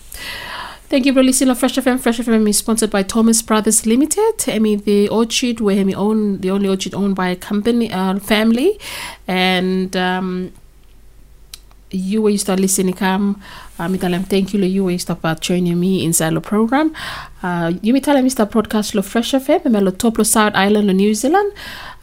Thank 0.92 1.06
you 1.06 1.14
for 1.14 1.24
listening 1.24 1.54
to 1.54 1.58
Fresh 1.58 1.78
FM. 1.78 2.02
Fresh 2.02 2.20
FM 2.20 2.50
is 2.50 2.58
sponsored 2.58 2.90
by 2.90 3.02
Thomas 3.02 3.42
Brothers 3.42 3.86
Limited. 3.86 4.44
I 4.48 4.60
mean, 4.60 4.80
the 4.80 5.08
orchard 5.08 5.62
where 5.62 5.86
we 5.86 5.96
own 5.96 6.40
the 6.40 6.52
only 6.52 6.68
orchard 6.68 6.94
owned 6.94 7.16
by 7.16 7.30
a 7.30 7.36
company, 7.38 7.90
uh, 7.90 8.20
family, 8.20 8.78
and 9.26 9.96
um, 9.96 10.52
you 11.92 12.22
will 12.22 12.38
start 12.38 12.60
listening 12.60 12.94
come 12.94 13.42
Uh, 13.82 13.90
mitalem 13.90 14.24
thank 14.30 14.54
you 14.54 14.60
lo 14.62 14.68
you 14.68 14.96
stop 15.00 15.26
uh, 15.26 15.34
joining 15.34 15.80
me 15.80 16.06
inside 16.06 16.36
the 16.36 16.42
program. 16.42 16.94
Uh, 17.42 17.74
you 17.82 17.96
mitalem 17.96 18.24
Mr. 18.24 18.46
Broadcast 18.46 18.94
lo 18.94 19.02
Fresh 19.02 19.34
FM 19.34 19.72
me 19.72 19.80
lo 19.82 19.90
top 19.90 20.20
lo 20.20 20.24
South 20.24 20.54
Island 20.54 20.86
lo 20.86 20.94
New 20.94 21.16
Zealand. 21.16 21.52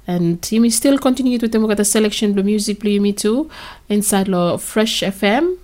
And 0.08 0.52
you 0.52 0.62
may 0.62 0.70
still 0.70 1.00
continue 1.00 1.40
with 1.40 1.52
the 1.52 1.86
selection 1.86 2.38
of 2.38 2.46
music 2.46 2.80
play 2.80 3.00
me 3.00 3.12
too 3.14 3.50
inside 3.90 4.28
lo 4.28 4.58
Fresh 4.58 5.02
FM. 5.02 5.58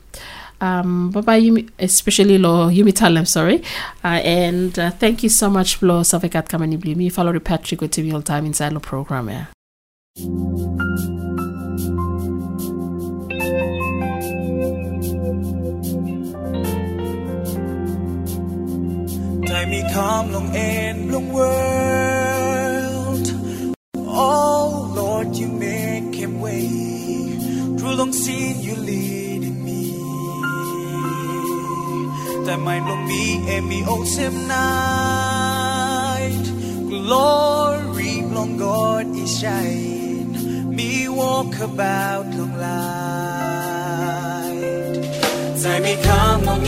Um, 0.60 1.12
bye 1.12 1.22
bye, 1.22 1.40
Yumi, 1.42 1.70
especially 1.80 2.38
lo 2.38 2.70
Yumi 2.70 2.94
Talem, 2.94 3.28
sorry. 3.28 3.64
Uh, 4.04 4.20
and 4.24 4.78
uh, 4.78 4.92
thank 4.92 5.24
you 5.24 5.30
so 5.30 5.50
much 5.50 5.76
for 5.76 5.88
Savekat 5.88 6.50
Kamani 6.50 6.80
Blue. 6.80 6.96
Me 6.96 7.10
follow 7.10 7.38
Patrick 7.40 7.82
with 7.82 7.92
TV 7.92 8.14
all 8.14 8.22
time 8.22 8.46
inside 8.46 8.74
the 8.74 8.80
program. 8.80 9.30
Yeah. 9.30 9.46
Time 19.52 19.70
me 19.70 19.84
come 19.92 20.32
long 20.32 20.56
and 20.56 21.12
long 21.12 21.34
world. 21.34 23.28
Oh 23.98 24.94
Lord, 24.96 25.36
you 25.36 25.50
make 25.50 26.16
him 26.16 26.40
way. 26.40 26.70
Through 27.78 27.96
long 27.96 28.14
sin 28.14 28.62
you 28.62 28.76
leading 28.76 29.62
me. 29.66 29.92
Time 32.46 32.66
I 32.66 32.80
long 32.80 33.06
me 33.06 33.44
and 33.54 33.68
me 33.68 33.84
awesome 33.84 34.48
night. 34.48 36.44
Glory 36.88 38.22
long 38.22 38.56
God 38.56 39.14
is 39.18 39.38
shine. 39.38 40.74
Me 40.74 41.10
walk 41.10 41.60
about 41.60 42.26
long 42.38 42.54
light. 42.58 42.72
Time 45.62 45.84
me 45.84 45.98
come 46.02 46.46
long 46.46 46.66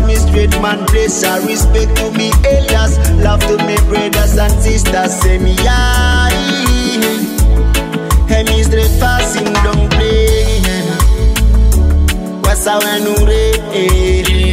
taste 0.00 0.06
me 0.06 0.14
straight 0.30 0.62
man 0.62 0.86
place. 0.86 1.24
I 1.24 1.38
respect 1.46 1.96
to 1.96 2.10
me 2.12 2.30
alias, 2.44 2.98
love 3.22 3.40
to 3.40 3.56
me 3.66 3.76
brothers 3.88 4.36
and 4.36 4.52
sisters. 4.62 5.12
Say 5.20 5.38
me 5.38 5.54
yeah, 5.54 6.28
hey 8.28 8.44
me 8.44 8.62
straight 8.62 9.00
passing 9.00 9.52
don't 9.64 9.90
play. 9.90 10.60
What's 12.42 12.66
our 12.66 12.80
rate? 13.26 13.60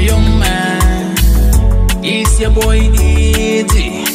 young 0.07 0.39
man. 0.39 1.15
It's 2.03 2.39
your 2.39 2.51
boy 2.51 2.77
E.T. 2.77 4.05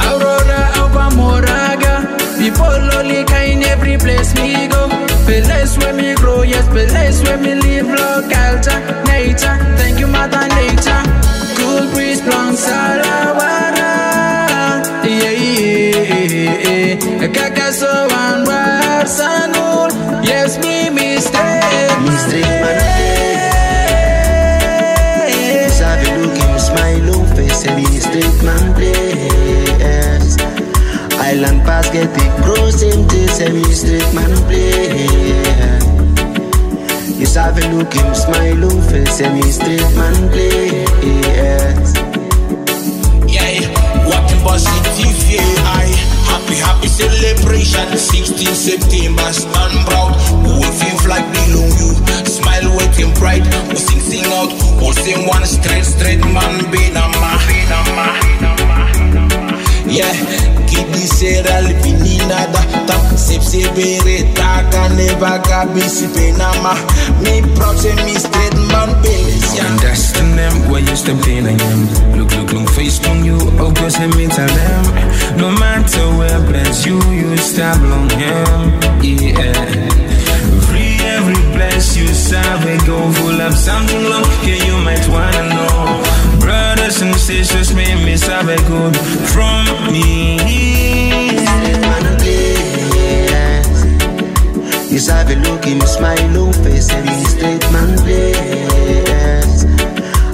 Aurora, 0.00 0.60
Alba 0.80 1.14
Moraga. 1.14 2.18
People 2.38 2.90
only 2.98 3.24
kind 3.24 3.62
every 3.62 3.98
place 3.98 4.34
me 4.34 4.66
go. 4.68 5.11
Place 5.24 5.76
where 5.78 5.92
me 5.94 6.14
grow, 6.14 6.42
yes, 6.42 6.66
place 6.68 7.22
where 7.22 7.38
me 7.38 7.54
live, 7.54 7.86
localta, 7.86 8.74
nature. 9.06 9.56
Thank 9.78 9.98
you, 9.98 10.06
Mother 10.06 10.46
Nature. 10.48 11.02
Cool 11.56 11.90
breeze, 11.92 12.20
plum, 12.20 12.54
salawara. 12.54 13.92
Yeah, 15.04 15.30
yeah, 15.30 16.98
yeah. 16.98 17.28
Kakaso 17.28 18.10
and 18.10 18.46
Warsanul. 18.46 19.90
Yes, 20.26 20.58
me 20.58 20.90
mistake. 20.90 21.62
Straight 22.26 22.54
man 22.62 22.76
play. 22.92 23.38
Sabi 25.68 26.10
look 26.20 26.36
him 26.36 26.58
smile 26.58 27.14
on 27.16 27.26
face 27.36 27.62
he 27.62 28.00
straight 28.00 28.42
man 28.44 28.74
place. 28.74 28.91
Island 31.42 31.66
basket 31.66 32.06
the 32.14 32.26
cross 32.38 32.82
him 32.82 33.08
taste 33.08 33.42
and 33.42 33.56
he 33.56 33.74
straight 33.74 34.14
man 34.14 34.30
play. 34.46 34.94
You 37.18 37.26
sabi 37.26 37.66
look 37.74 37.92
him 37.92 38.14
smile 38.14 38.62
on 38.62 38.78
face 38.86 39.20
and 39.20 39.42
he 39.42 39.50
straight 39.50 39.82
man 39.98 40.30
play. 40.30 40.86
Yeah, 43.26 43.58
watching 44.06 44.38
positive, 44.46 45.18
yeah, 45.26 45.42
I 45.66 45.90
happy, 46.30 46.62
happy 46.62 46.86
celebration. 46.86 47.90
16 47.98 48.54
September, 48.54 49.32
stand 49.32 49.74
proud. 49.90 50.14
We 50.46 50.62
Waving 50.62 50.98
flag 51.02 51.26
below 51.34 51.66
you, 51.66 51.90
smile 52.22 52.70
waiting 52.78 53.12
bright. 53.18 53.42
We 53.66 53.74
sing, 53.82 53.98
sing 53.98 54.30
out, 54.38 54.54
all 54.78 54.92
sing 54.92 55.26
one 55.26 55.44
straight, 55.46 55.84
straight 55.84 56.20
man, 56.20 56.70
Benama, 56.70 57.34
Benama, 57.50 58.61
Yeah, 59.92 60.08
kidi 60.66 61.04
sera 61.06 61.60
lipini 61.60 62.16
nada 62.28 62.62
tap 62.88 63.04
sep 63.16 63.42
sebere 63.42 64.24
taka 64.34 64.88
neva 64.96 65.38
kabisi 65.44 66.08
penama 66.14 66.72
me 67.22 67.42
proud 67.54 67.76
say 67.76 67.94
me 68.04 68.14
straight 68.16 68.56
man 68.72 68.88
belis 69.04 69.54
yeah. 69.54 69.68
And 69.68 69.78
that's 69.80 70.12
the 70.12 70.22
them 70.32 70.70
where 70.70 70.80
you 70.80 70.96
step 70.96 71.20
in 71.28 71.46
am. 71.46 71.80
Look, 72.16 72.32
look, 72.36 72.52
long 72.54 72.66
face 72.68 73.04
on 73.06 73.22
you, 73.22 73.38
cause 73.76 73.98
let 73.98 74.16
me 74.16 74.26
tell 74.28 74.48
them. 74.48 74.84
No 75.36 75.50
matter 75.52 76.06
where 76.16 76.40
bless 76.48 76.86
you, 76.86 76.96
you 77.12 77.36
stop 77.36 77.76
long 77.82 78.08
him. 78.08 78.60
Yeah. 79.04 79.52
Free 80.72 80.96
every 81.16 81.42
bless 81.52 81.96
you 81.98 82.08
serve 82.08 82.64
a 82.64 82.76
go 82.86 83.12
full 83.12 83.40
of 83.42 83.52
something 83.52 84.04
long. 84.08 84.24
Yeah, 84.46 84.64
you 84.64 84.76
might 84.80 85.06
wanna 85.08 85.44
know. 85.52 86.21
And 87.00 87.14
sisters, 87.16 87.74
may 87.74 87.94
me 88.04 88.16
serve 88.16 88.48
a 88.48 88.56
good 88.68 88.96
from 89.32 89.64
me. 89.92 90.36
You 94.90 94.98
sabi 94.98 95.36
look 95.36 95.64
him 95.64 95.80
smile 95.80 96.36
on 96.38 96.52
face 96.52 96.92
and 96.92 97.08
he 97.08 97.24
straight 97.24 97.64
man 97.72 97.96
place. 98.04 99.64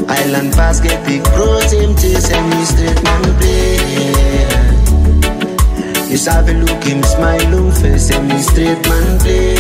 Island 0.09 0.51
basket 0.57 1.05
the 1.07 1.21
cross 1.31 1.73
him 1.73 1.95
taste 1.95 2.33
and 2.33 2.53
he 2.53 2.65
straight 2.65 3.03
man 3.05 3.23
place. 3.39 3.71
You 6.11 6.17
sabi 6.17 6.55
look 6.55 6.83
him 6.83 7.03
smile 7.05 7.55
on 7.55 7.71
face 7.73 8.11
and 8.11 8.33
he 8.33 8.43
straight 8.43 8.83
man 8.89 9.19
place. 9.21 9.58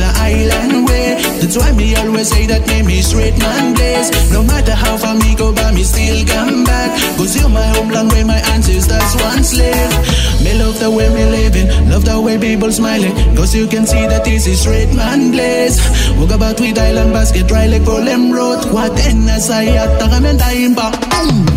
An 0.00 0.14
island 0.16 0.88
way. 0.88 1.20
That's 1.40 1.56
why 1.56 1.72
me 1.72 1.94
always 1.96 2.28
say 2.28 2.46
that 2.46 2.66
name 2.66 2.88
is 2.88 3.08
straight 3.08 3.38
man 3.38 3.74
place. 3.74 4.10
No 4.32 4.42
matter 4.42 4.74
how 4.74 4.96
far 4.96 5.14
me 5.14 5.34
go, 5.36 5.52
but 5.52 5.74
me 5.74 5.82
still 5.84 6.26
come 6.26 6.64
back. 6.64 6.90
Cause 7.16 7.36
you're 7.36 7.48
my 7.48 7.66
homeland 7.76 8.10
where 8.12 8.24
my 8.24 8.40
ancestors 8.54 9.12
once 9.22 9.54
lived. 9.54 9.96
Me 10.42 10.54
love 10.54 10.78
the 10.80 10.90
way 10.90 11.08
me 11.12 11.24
living, 11.28 11.68
love 11.88 12.04
the 12.04 12.18
way 12.20 12.38
people 12.38 12.72
smiling. 12.72 13.14
Cause 13.36 13.54
you 13.54 13.66
can 13.66 13.86
see 13.86 14.06
that 14.06 14.24
this 14.24 14.46
is 14.46 14.60
straight 14.62 14.92
man 14.94 15.32
place. 15.32 15.76
Walk 16.16 16.30
about 16.32 16.60
with 16.60 16.78
island 16.78 17.12
basket, 17.12 17.46
dry 17.46 17.66
like 17.66 17.82
Golem 17.82 18.32
Road. 18.32 18.64
What 18.72 18.96
then 18.96 19.28
I 19.28 19.38
say, 19.38 19.76
Atakamenta 19.76 20.48
imba. 20.54 21.49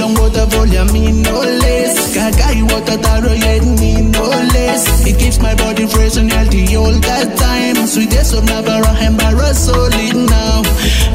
Long 0.00 0.14
water 0.14 0.46
volume, 0.46 0.92
me 0.92 1.12
no 1.22 1.40
less. 1.40 2.14
Kakai 2.16 2.62
water 2.70 2.96
taro 3.02 3.32
yet 3.32 3.64
me 3.80 4.02
no 4.02 4.24
less. 4.54 5.06
It 5.06 5.18
keeps 5.18 5.38
my 5.40 5.54
body 5.54 5.86
fresh 5.86 6.16
and 6.16 6.30
healthy 6.30 6.76
all 6.76 6.92
the 6.92 7.34
time. 7.36 7.86
Sweetest 7.86 8.34
of 8.34 8.44
Navara 8.44 8.94
and 9.00 9.16
Barra 9.18 9.54
solid 9.54 10.16
now. 10.16 10.62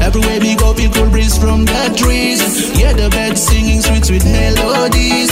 Everywhere 0.00 0.40
we 0.40 0.54
go, 0.56 0.74
feel 0.74 0.90
cool 0.92 1.10
breeze 1.10 1.36
from 1.38 1.64
the 1.64 1.94
trees. 1.96 2.40
Yeah, 2.78 2.92
the 2.92 3.08
birds 3.10 3.42
singing 3.42 3.80
sweet, 3.82 4.04
sweet 4.04 4.24
melodies. 4.24 5.30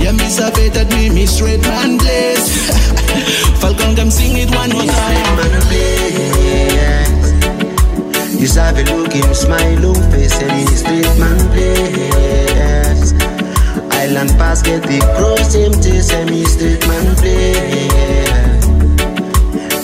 Yeah, 0.00 0.12
me 0.12 0.28
sabe 0.28 0.72
that 0.72 0.88
me, 0.94 1.10
me 1.10 1.26
straight 1.26 1.62
man 1.62 1.98
place. 1.98 2.70
Falcon, 3.60 3.96
come 3.96 4.10
sing 4.10 4.36
it 4.36 4.50
one 4.54 4.70
more 4.70 4.84
time. 4.84 5.36
man 5.36 5.60
place. 5.68 6.64
You 8.40 8.46
sabi 8.46 8.84
look 8.84 9.12
him 9.12 9.32
smile 9.34 9.86
on 9.86 10.10
face 10.10 10.40
and 10.42 10.52
he 10.52 10.66
straight 10.76 11.18
man 11.18 11.38
place. 11.52 12.33
Island 14.14 14.38
basket 14.38 14.82
the 14.84 15.00
cross 15.18 15.56
and 16.12 16.30
he 16.30 16.44
straight 16.44 16.86
man 16.86 17.16
place. 17.18 18.62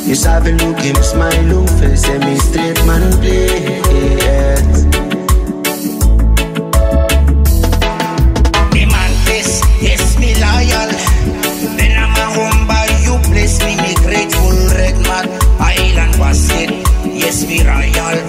You 0.06 0.14
sabi 0.14 0.52
look 0.52 0.78
him 0.78 0.94
smile 1.02 1.58
on 1.58 1.66
face 1.66 2.06
and 2.06 2.22
he 2.22 2.36
straight 2.38 2.78
man 2.86 3.10
place. 3.18 4.84
Me 8.70 8.86
man 8.86 9.12
this, 9.26 9.62
yes 9.82 10.16
me 10.20 10.30
loyal. 10.38 10.90
Then 11.74 11.98
I'm 11.98 12.14
a 12.14 12.26
home 12.30 12.70
you 13.02 13.18
bless 13.34 13.58
me, 13.64 13.74
me 13.82 13.94
grateful 13.96 14.54
red 14.78 14.94
man. 15.10 15.26
Island 15.58 16.14
basket, 16.22 16.70
yes 17.02 17.42
me 17.48 17.66
royal. 17.66 18.22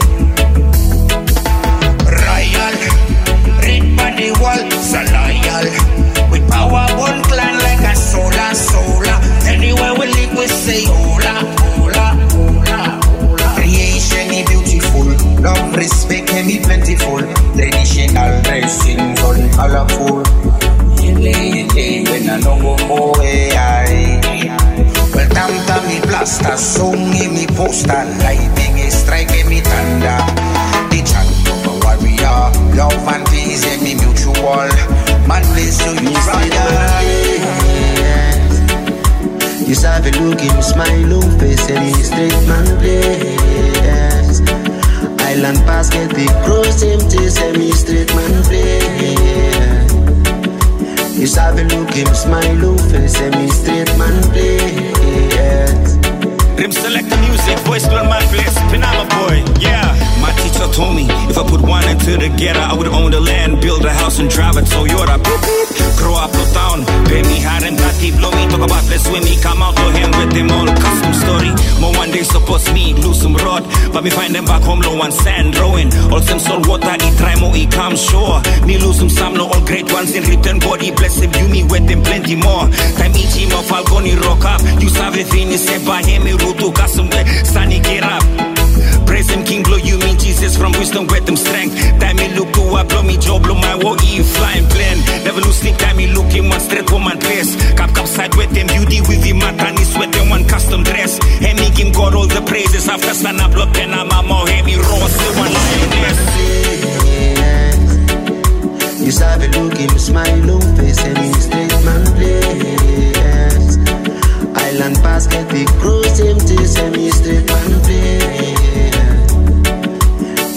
Royal, 2.26 2.76
red 3.62 3.86
the 4.18 4.30
wall, 4.42 4.81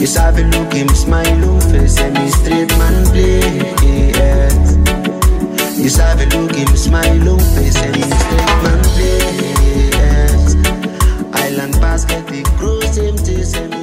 You 0.05 0.09
sabi 0.09 0.42
look 0.44 0.70
him 0.74 0.88
smile 0.90 1.48
on 1.48 1.61
face 1.62 1.98
and 1.98 2.12
me 2.12 2.28
straight 2.28 2.68
man 2.76 3.07
play 3.07 3.40
yes. 4.12 4.76
You 5.78 5.88
sabi 5.88 6.26
look 6.26 6.55
him 6.55 6.76
smile 6.76 7.26
on 7.26 7.38
face 7.38 7.80
and 7.80 7.96
me 7.96 8.02
straight 8.02 8.62
man 8.64 8.84
play 8.92 9.88
yes. 9.96 10.57
Island 11.32 11.80
basket 11.80 12.26
the 12.26 12.42
cruise 12.59 12.98
him 12.98 13.16
taste 13.16 13.74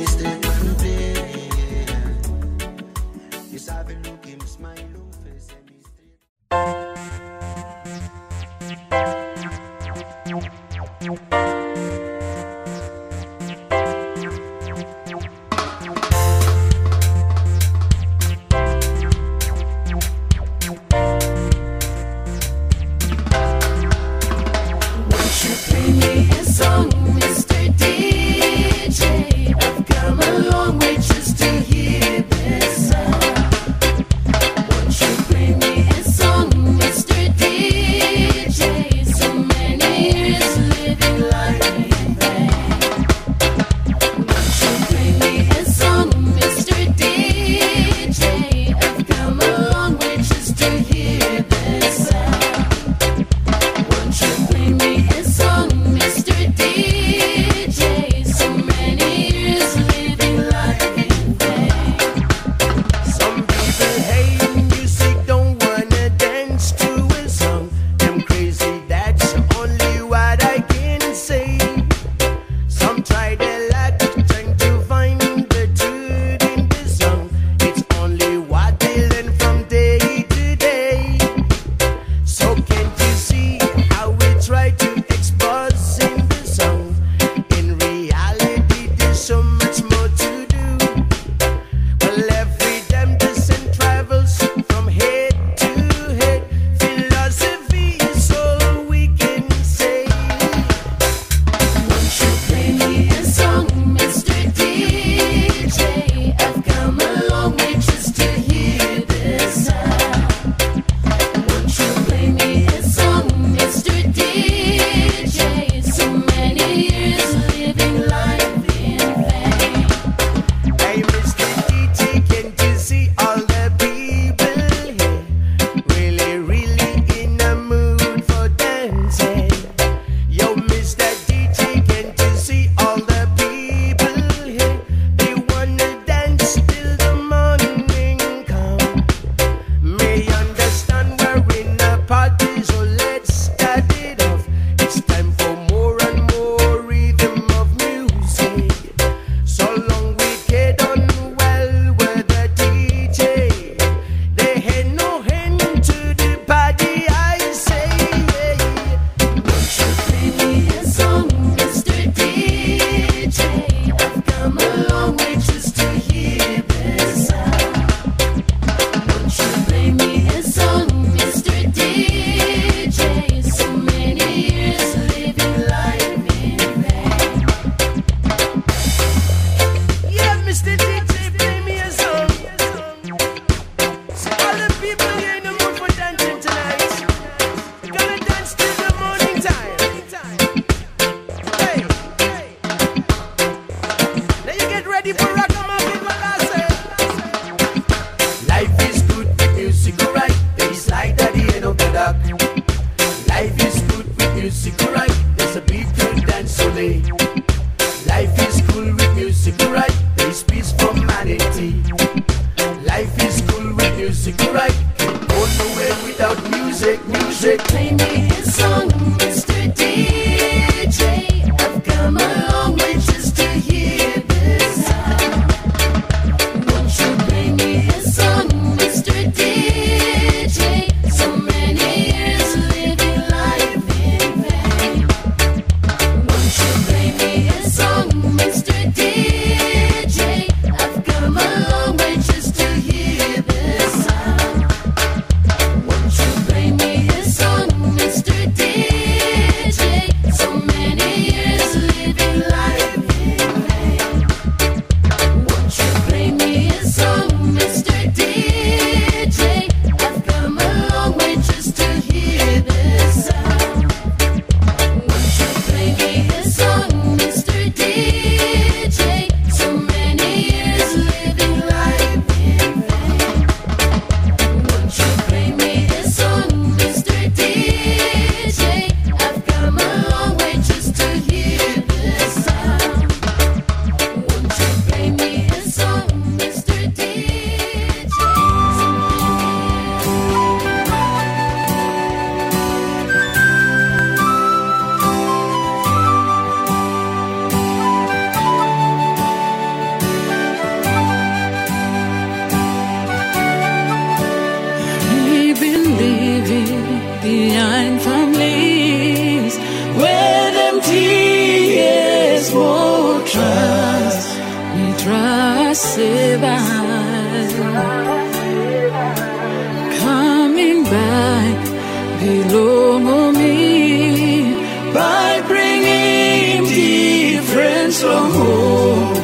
Belong 322.22 323.08
on 323.08 323.34
me 323.34 324.54
by 324.94 325.42
bringing 325.48 326.66
different 326.66 327.94
from 327.96 328.32
home. 328.32 329.16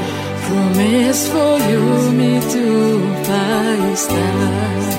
Promise 0.42 1.30
for 1.30 1.60
you 1.70 2.12
me 2.14 2.40
to 2.54 3.24
find 3.24 3.98
stars. 4.00 4.97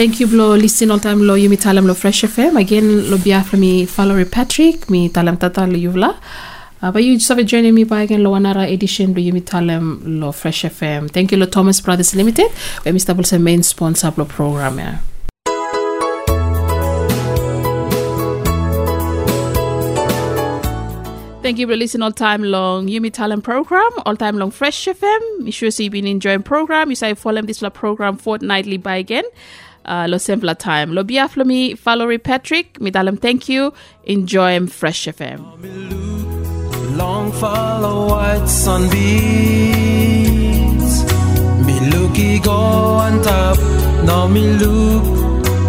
Thank 0.00 0.18
you 0.18 0.28
blo 0.28 0.54
listen 0.56 0.90
all 0.90 0.98
time 0.98 1.20
lo 1.28 1.34
yumi 1.36 1.58
talam 1.62 1.86
lo 1.86 1.92
Fresh 1.92 2.22
FM. 2.22 2.58
Again 2.58 3.10
lo 3.10 3.18
biafra 3.18 3.58
mi 3.58 3.84
Valerie 3.84 4.24
Patrick 4.24 4.88
mi 4.88 5.10
talam 5.10 5.38
tata 5.38 5.66
lo 5.66 5.76
yuvla. 5.76 6.16
Uh, 6.80 6.90
but 6.90 7.04
you 7.04 7.18
just 7.18 7.28
have 7.28 7.44
journey 7.44 7.70
me 7.70 7.84
by 7.84 8.00
again 8.04 8.22
lo 8.22 8.32
another 8.34 8.62
edition 8.62 9.12
lo 9.12 9.20
yumi 9.20 9.42
talam 9.42 10.00
lo 10.22 10.32
Fresh 10.32 10.62
FM. 10.62 11.10
Thank 11.10 11.32
you 11.32 11.36
lo 11.36 11.44
Thomas 11.44 11.82
Brothers 11.82 12.14
Limited. 12.14 12.50
Where 12.82 12.94
Mr. 12.94 13.14
Bulse 13.14 13.38
main 13.38 13.62
sponsor 13.62 14.10
lo 14.16 14.24
program 14.24 14.78
yeah. 14.78 15.00
Thank 21.42 21.58
you 21.58 21.66
for 21.66 21.76
listening 21.76 22.04
all 22.04 22.12
time 22.12 22.42
long 22.42 22.88
Yumi 22.88 23.12
Talent 23.12 23.44
program, 23.44 23.90
all 24.06 24.16
time 24.16 24.38
long 24.38 24.50
Fresh 24.50 24.86
FM. 24.86 25.40
Make 25.40 25.52
sure 25.52 25.70
so 25.70 25.82
you've 25.82 25.92
been 25.92 26.06
enjoying 26.06 26.42
program. 26.42 26.88
You 26.88 26.96
say 26.96 27.12
follow 27.12 27.42
this 27.42 27.62
program 27.74 28.16
fortnightly 28.16 28.78
by 28.78 28.96
again. 28.96 29.24
Uh, 29.84 30.06
lo 30.08 30.18
simpler 30.18 30.54
time. 30.54 30.92
Lo 30.92 31.02
biaflo 31.02 31.44
mi 31.44 31.74
Valerie 31.74 32.18
Patrick. 32.18 32.80
Mi 32.80 32.90
dalam 32.90 33.18
thank 33.20 33.48
you. 33.48 33.72
Enjoy 34.04 34.52
em 34.52 34.66
Fresh 34.66 35.06
FM. 35.06 35.40
Long 36.96 37.32
follow 37.32 38.08
white 38.08 38.46
sunbeams. 38.46 39.00
Me 41.66 41.80
looky 41.90 42.38
go 42.40 42.52
on 42.52 43.22
top. 43.22 43.58
Now 44.04 44.26
me 44.26 44.52
look 44.54 45.02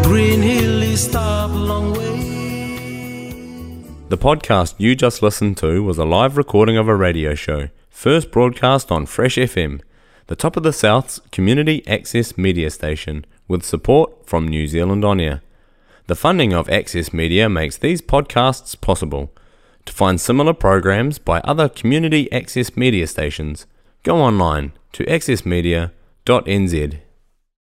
green 0.03 0.41
hill 0.41 0.81
stop 0.97 1.51
long 1.51 1.93
way. 1.93 2.19
The 4.09 4.17
podcast 4.17 4.75
you 4.77 4.95
just 4.95 5.23
listened 5.23 5.57
to 5.57 5.83
was 5.83 5.97
a 5.97 6.05
live 6.05 6.37
recording 6.37 6.77
of 6.77 6.87
a 6.87 6.95
radio 6.95 7.33
show, 7.33 7.69
first 7.89 8.31
broadcast 8.31 8.91
on 8.91 9.05
Fresh 9.05 9.37
FM, 9.37 9.81
the 10.27 10.35
top 10.35 10.57
of 10.57 10.63
the 10.63 10.73
South's 10.73 11.19
community 11.31 11.81
access 11.87 12.37
media 12.37 12.69
station, 12.69 13.25
with 13.51 13.63
support 13.63 14.25
from 14.25 14.47
New 14.47 14.65
Zealand 14.65 15.05
On 15.05 15.19
Air. 15.19 15.41
The 16.07 16.15
funding 16.15 16.53
of 16.53 16.69
Access 16.69 17.13
Media 17.13 17.47
makes 17.49 17.77
these 17.77 18.01
podcasts 18.01 18.79
possible. 18.79 19.31
To 19.85 19.93
find 19.93 20.19
similar 20.19 20.53
programs 20.53 21.19
by 21.19 21.41
other 21.41 21.69
community 21.69 22.31
access 22.31 22.75
media 22.75 23.05
stations, 23.07 23.67
go 24.03 24.17
online 24.17 24.71
to 24.93 25.03
accessmedia.nz. 25.05 26.99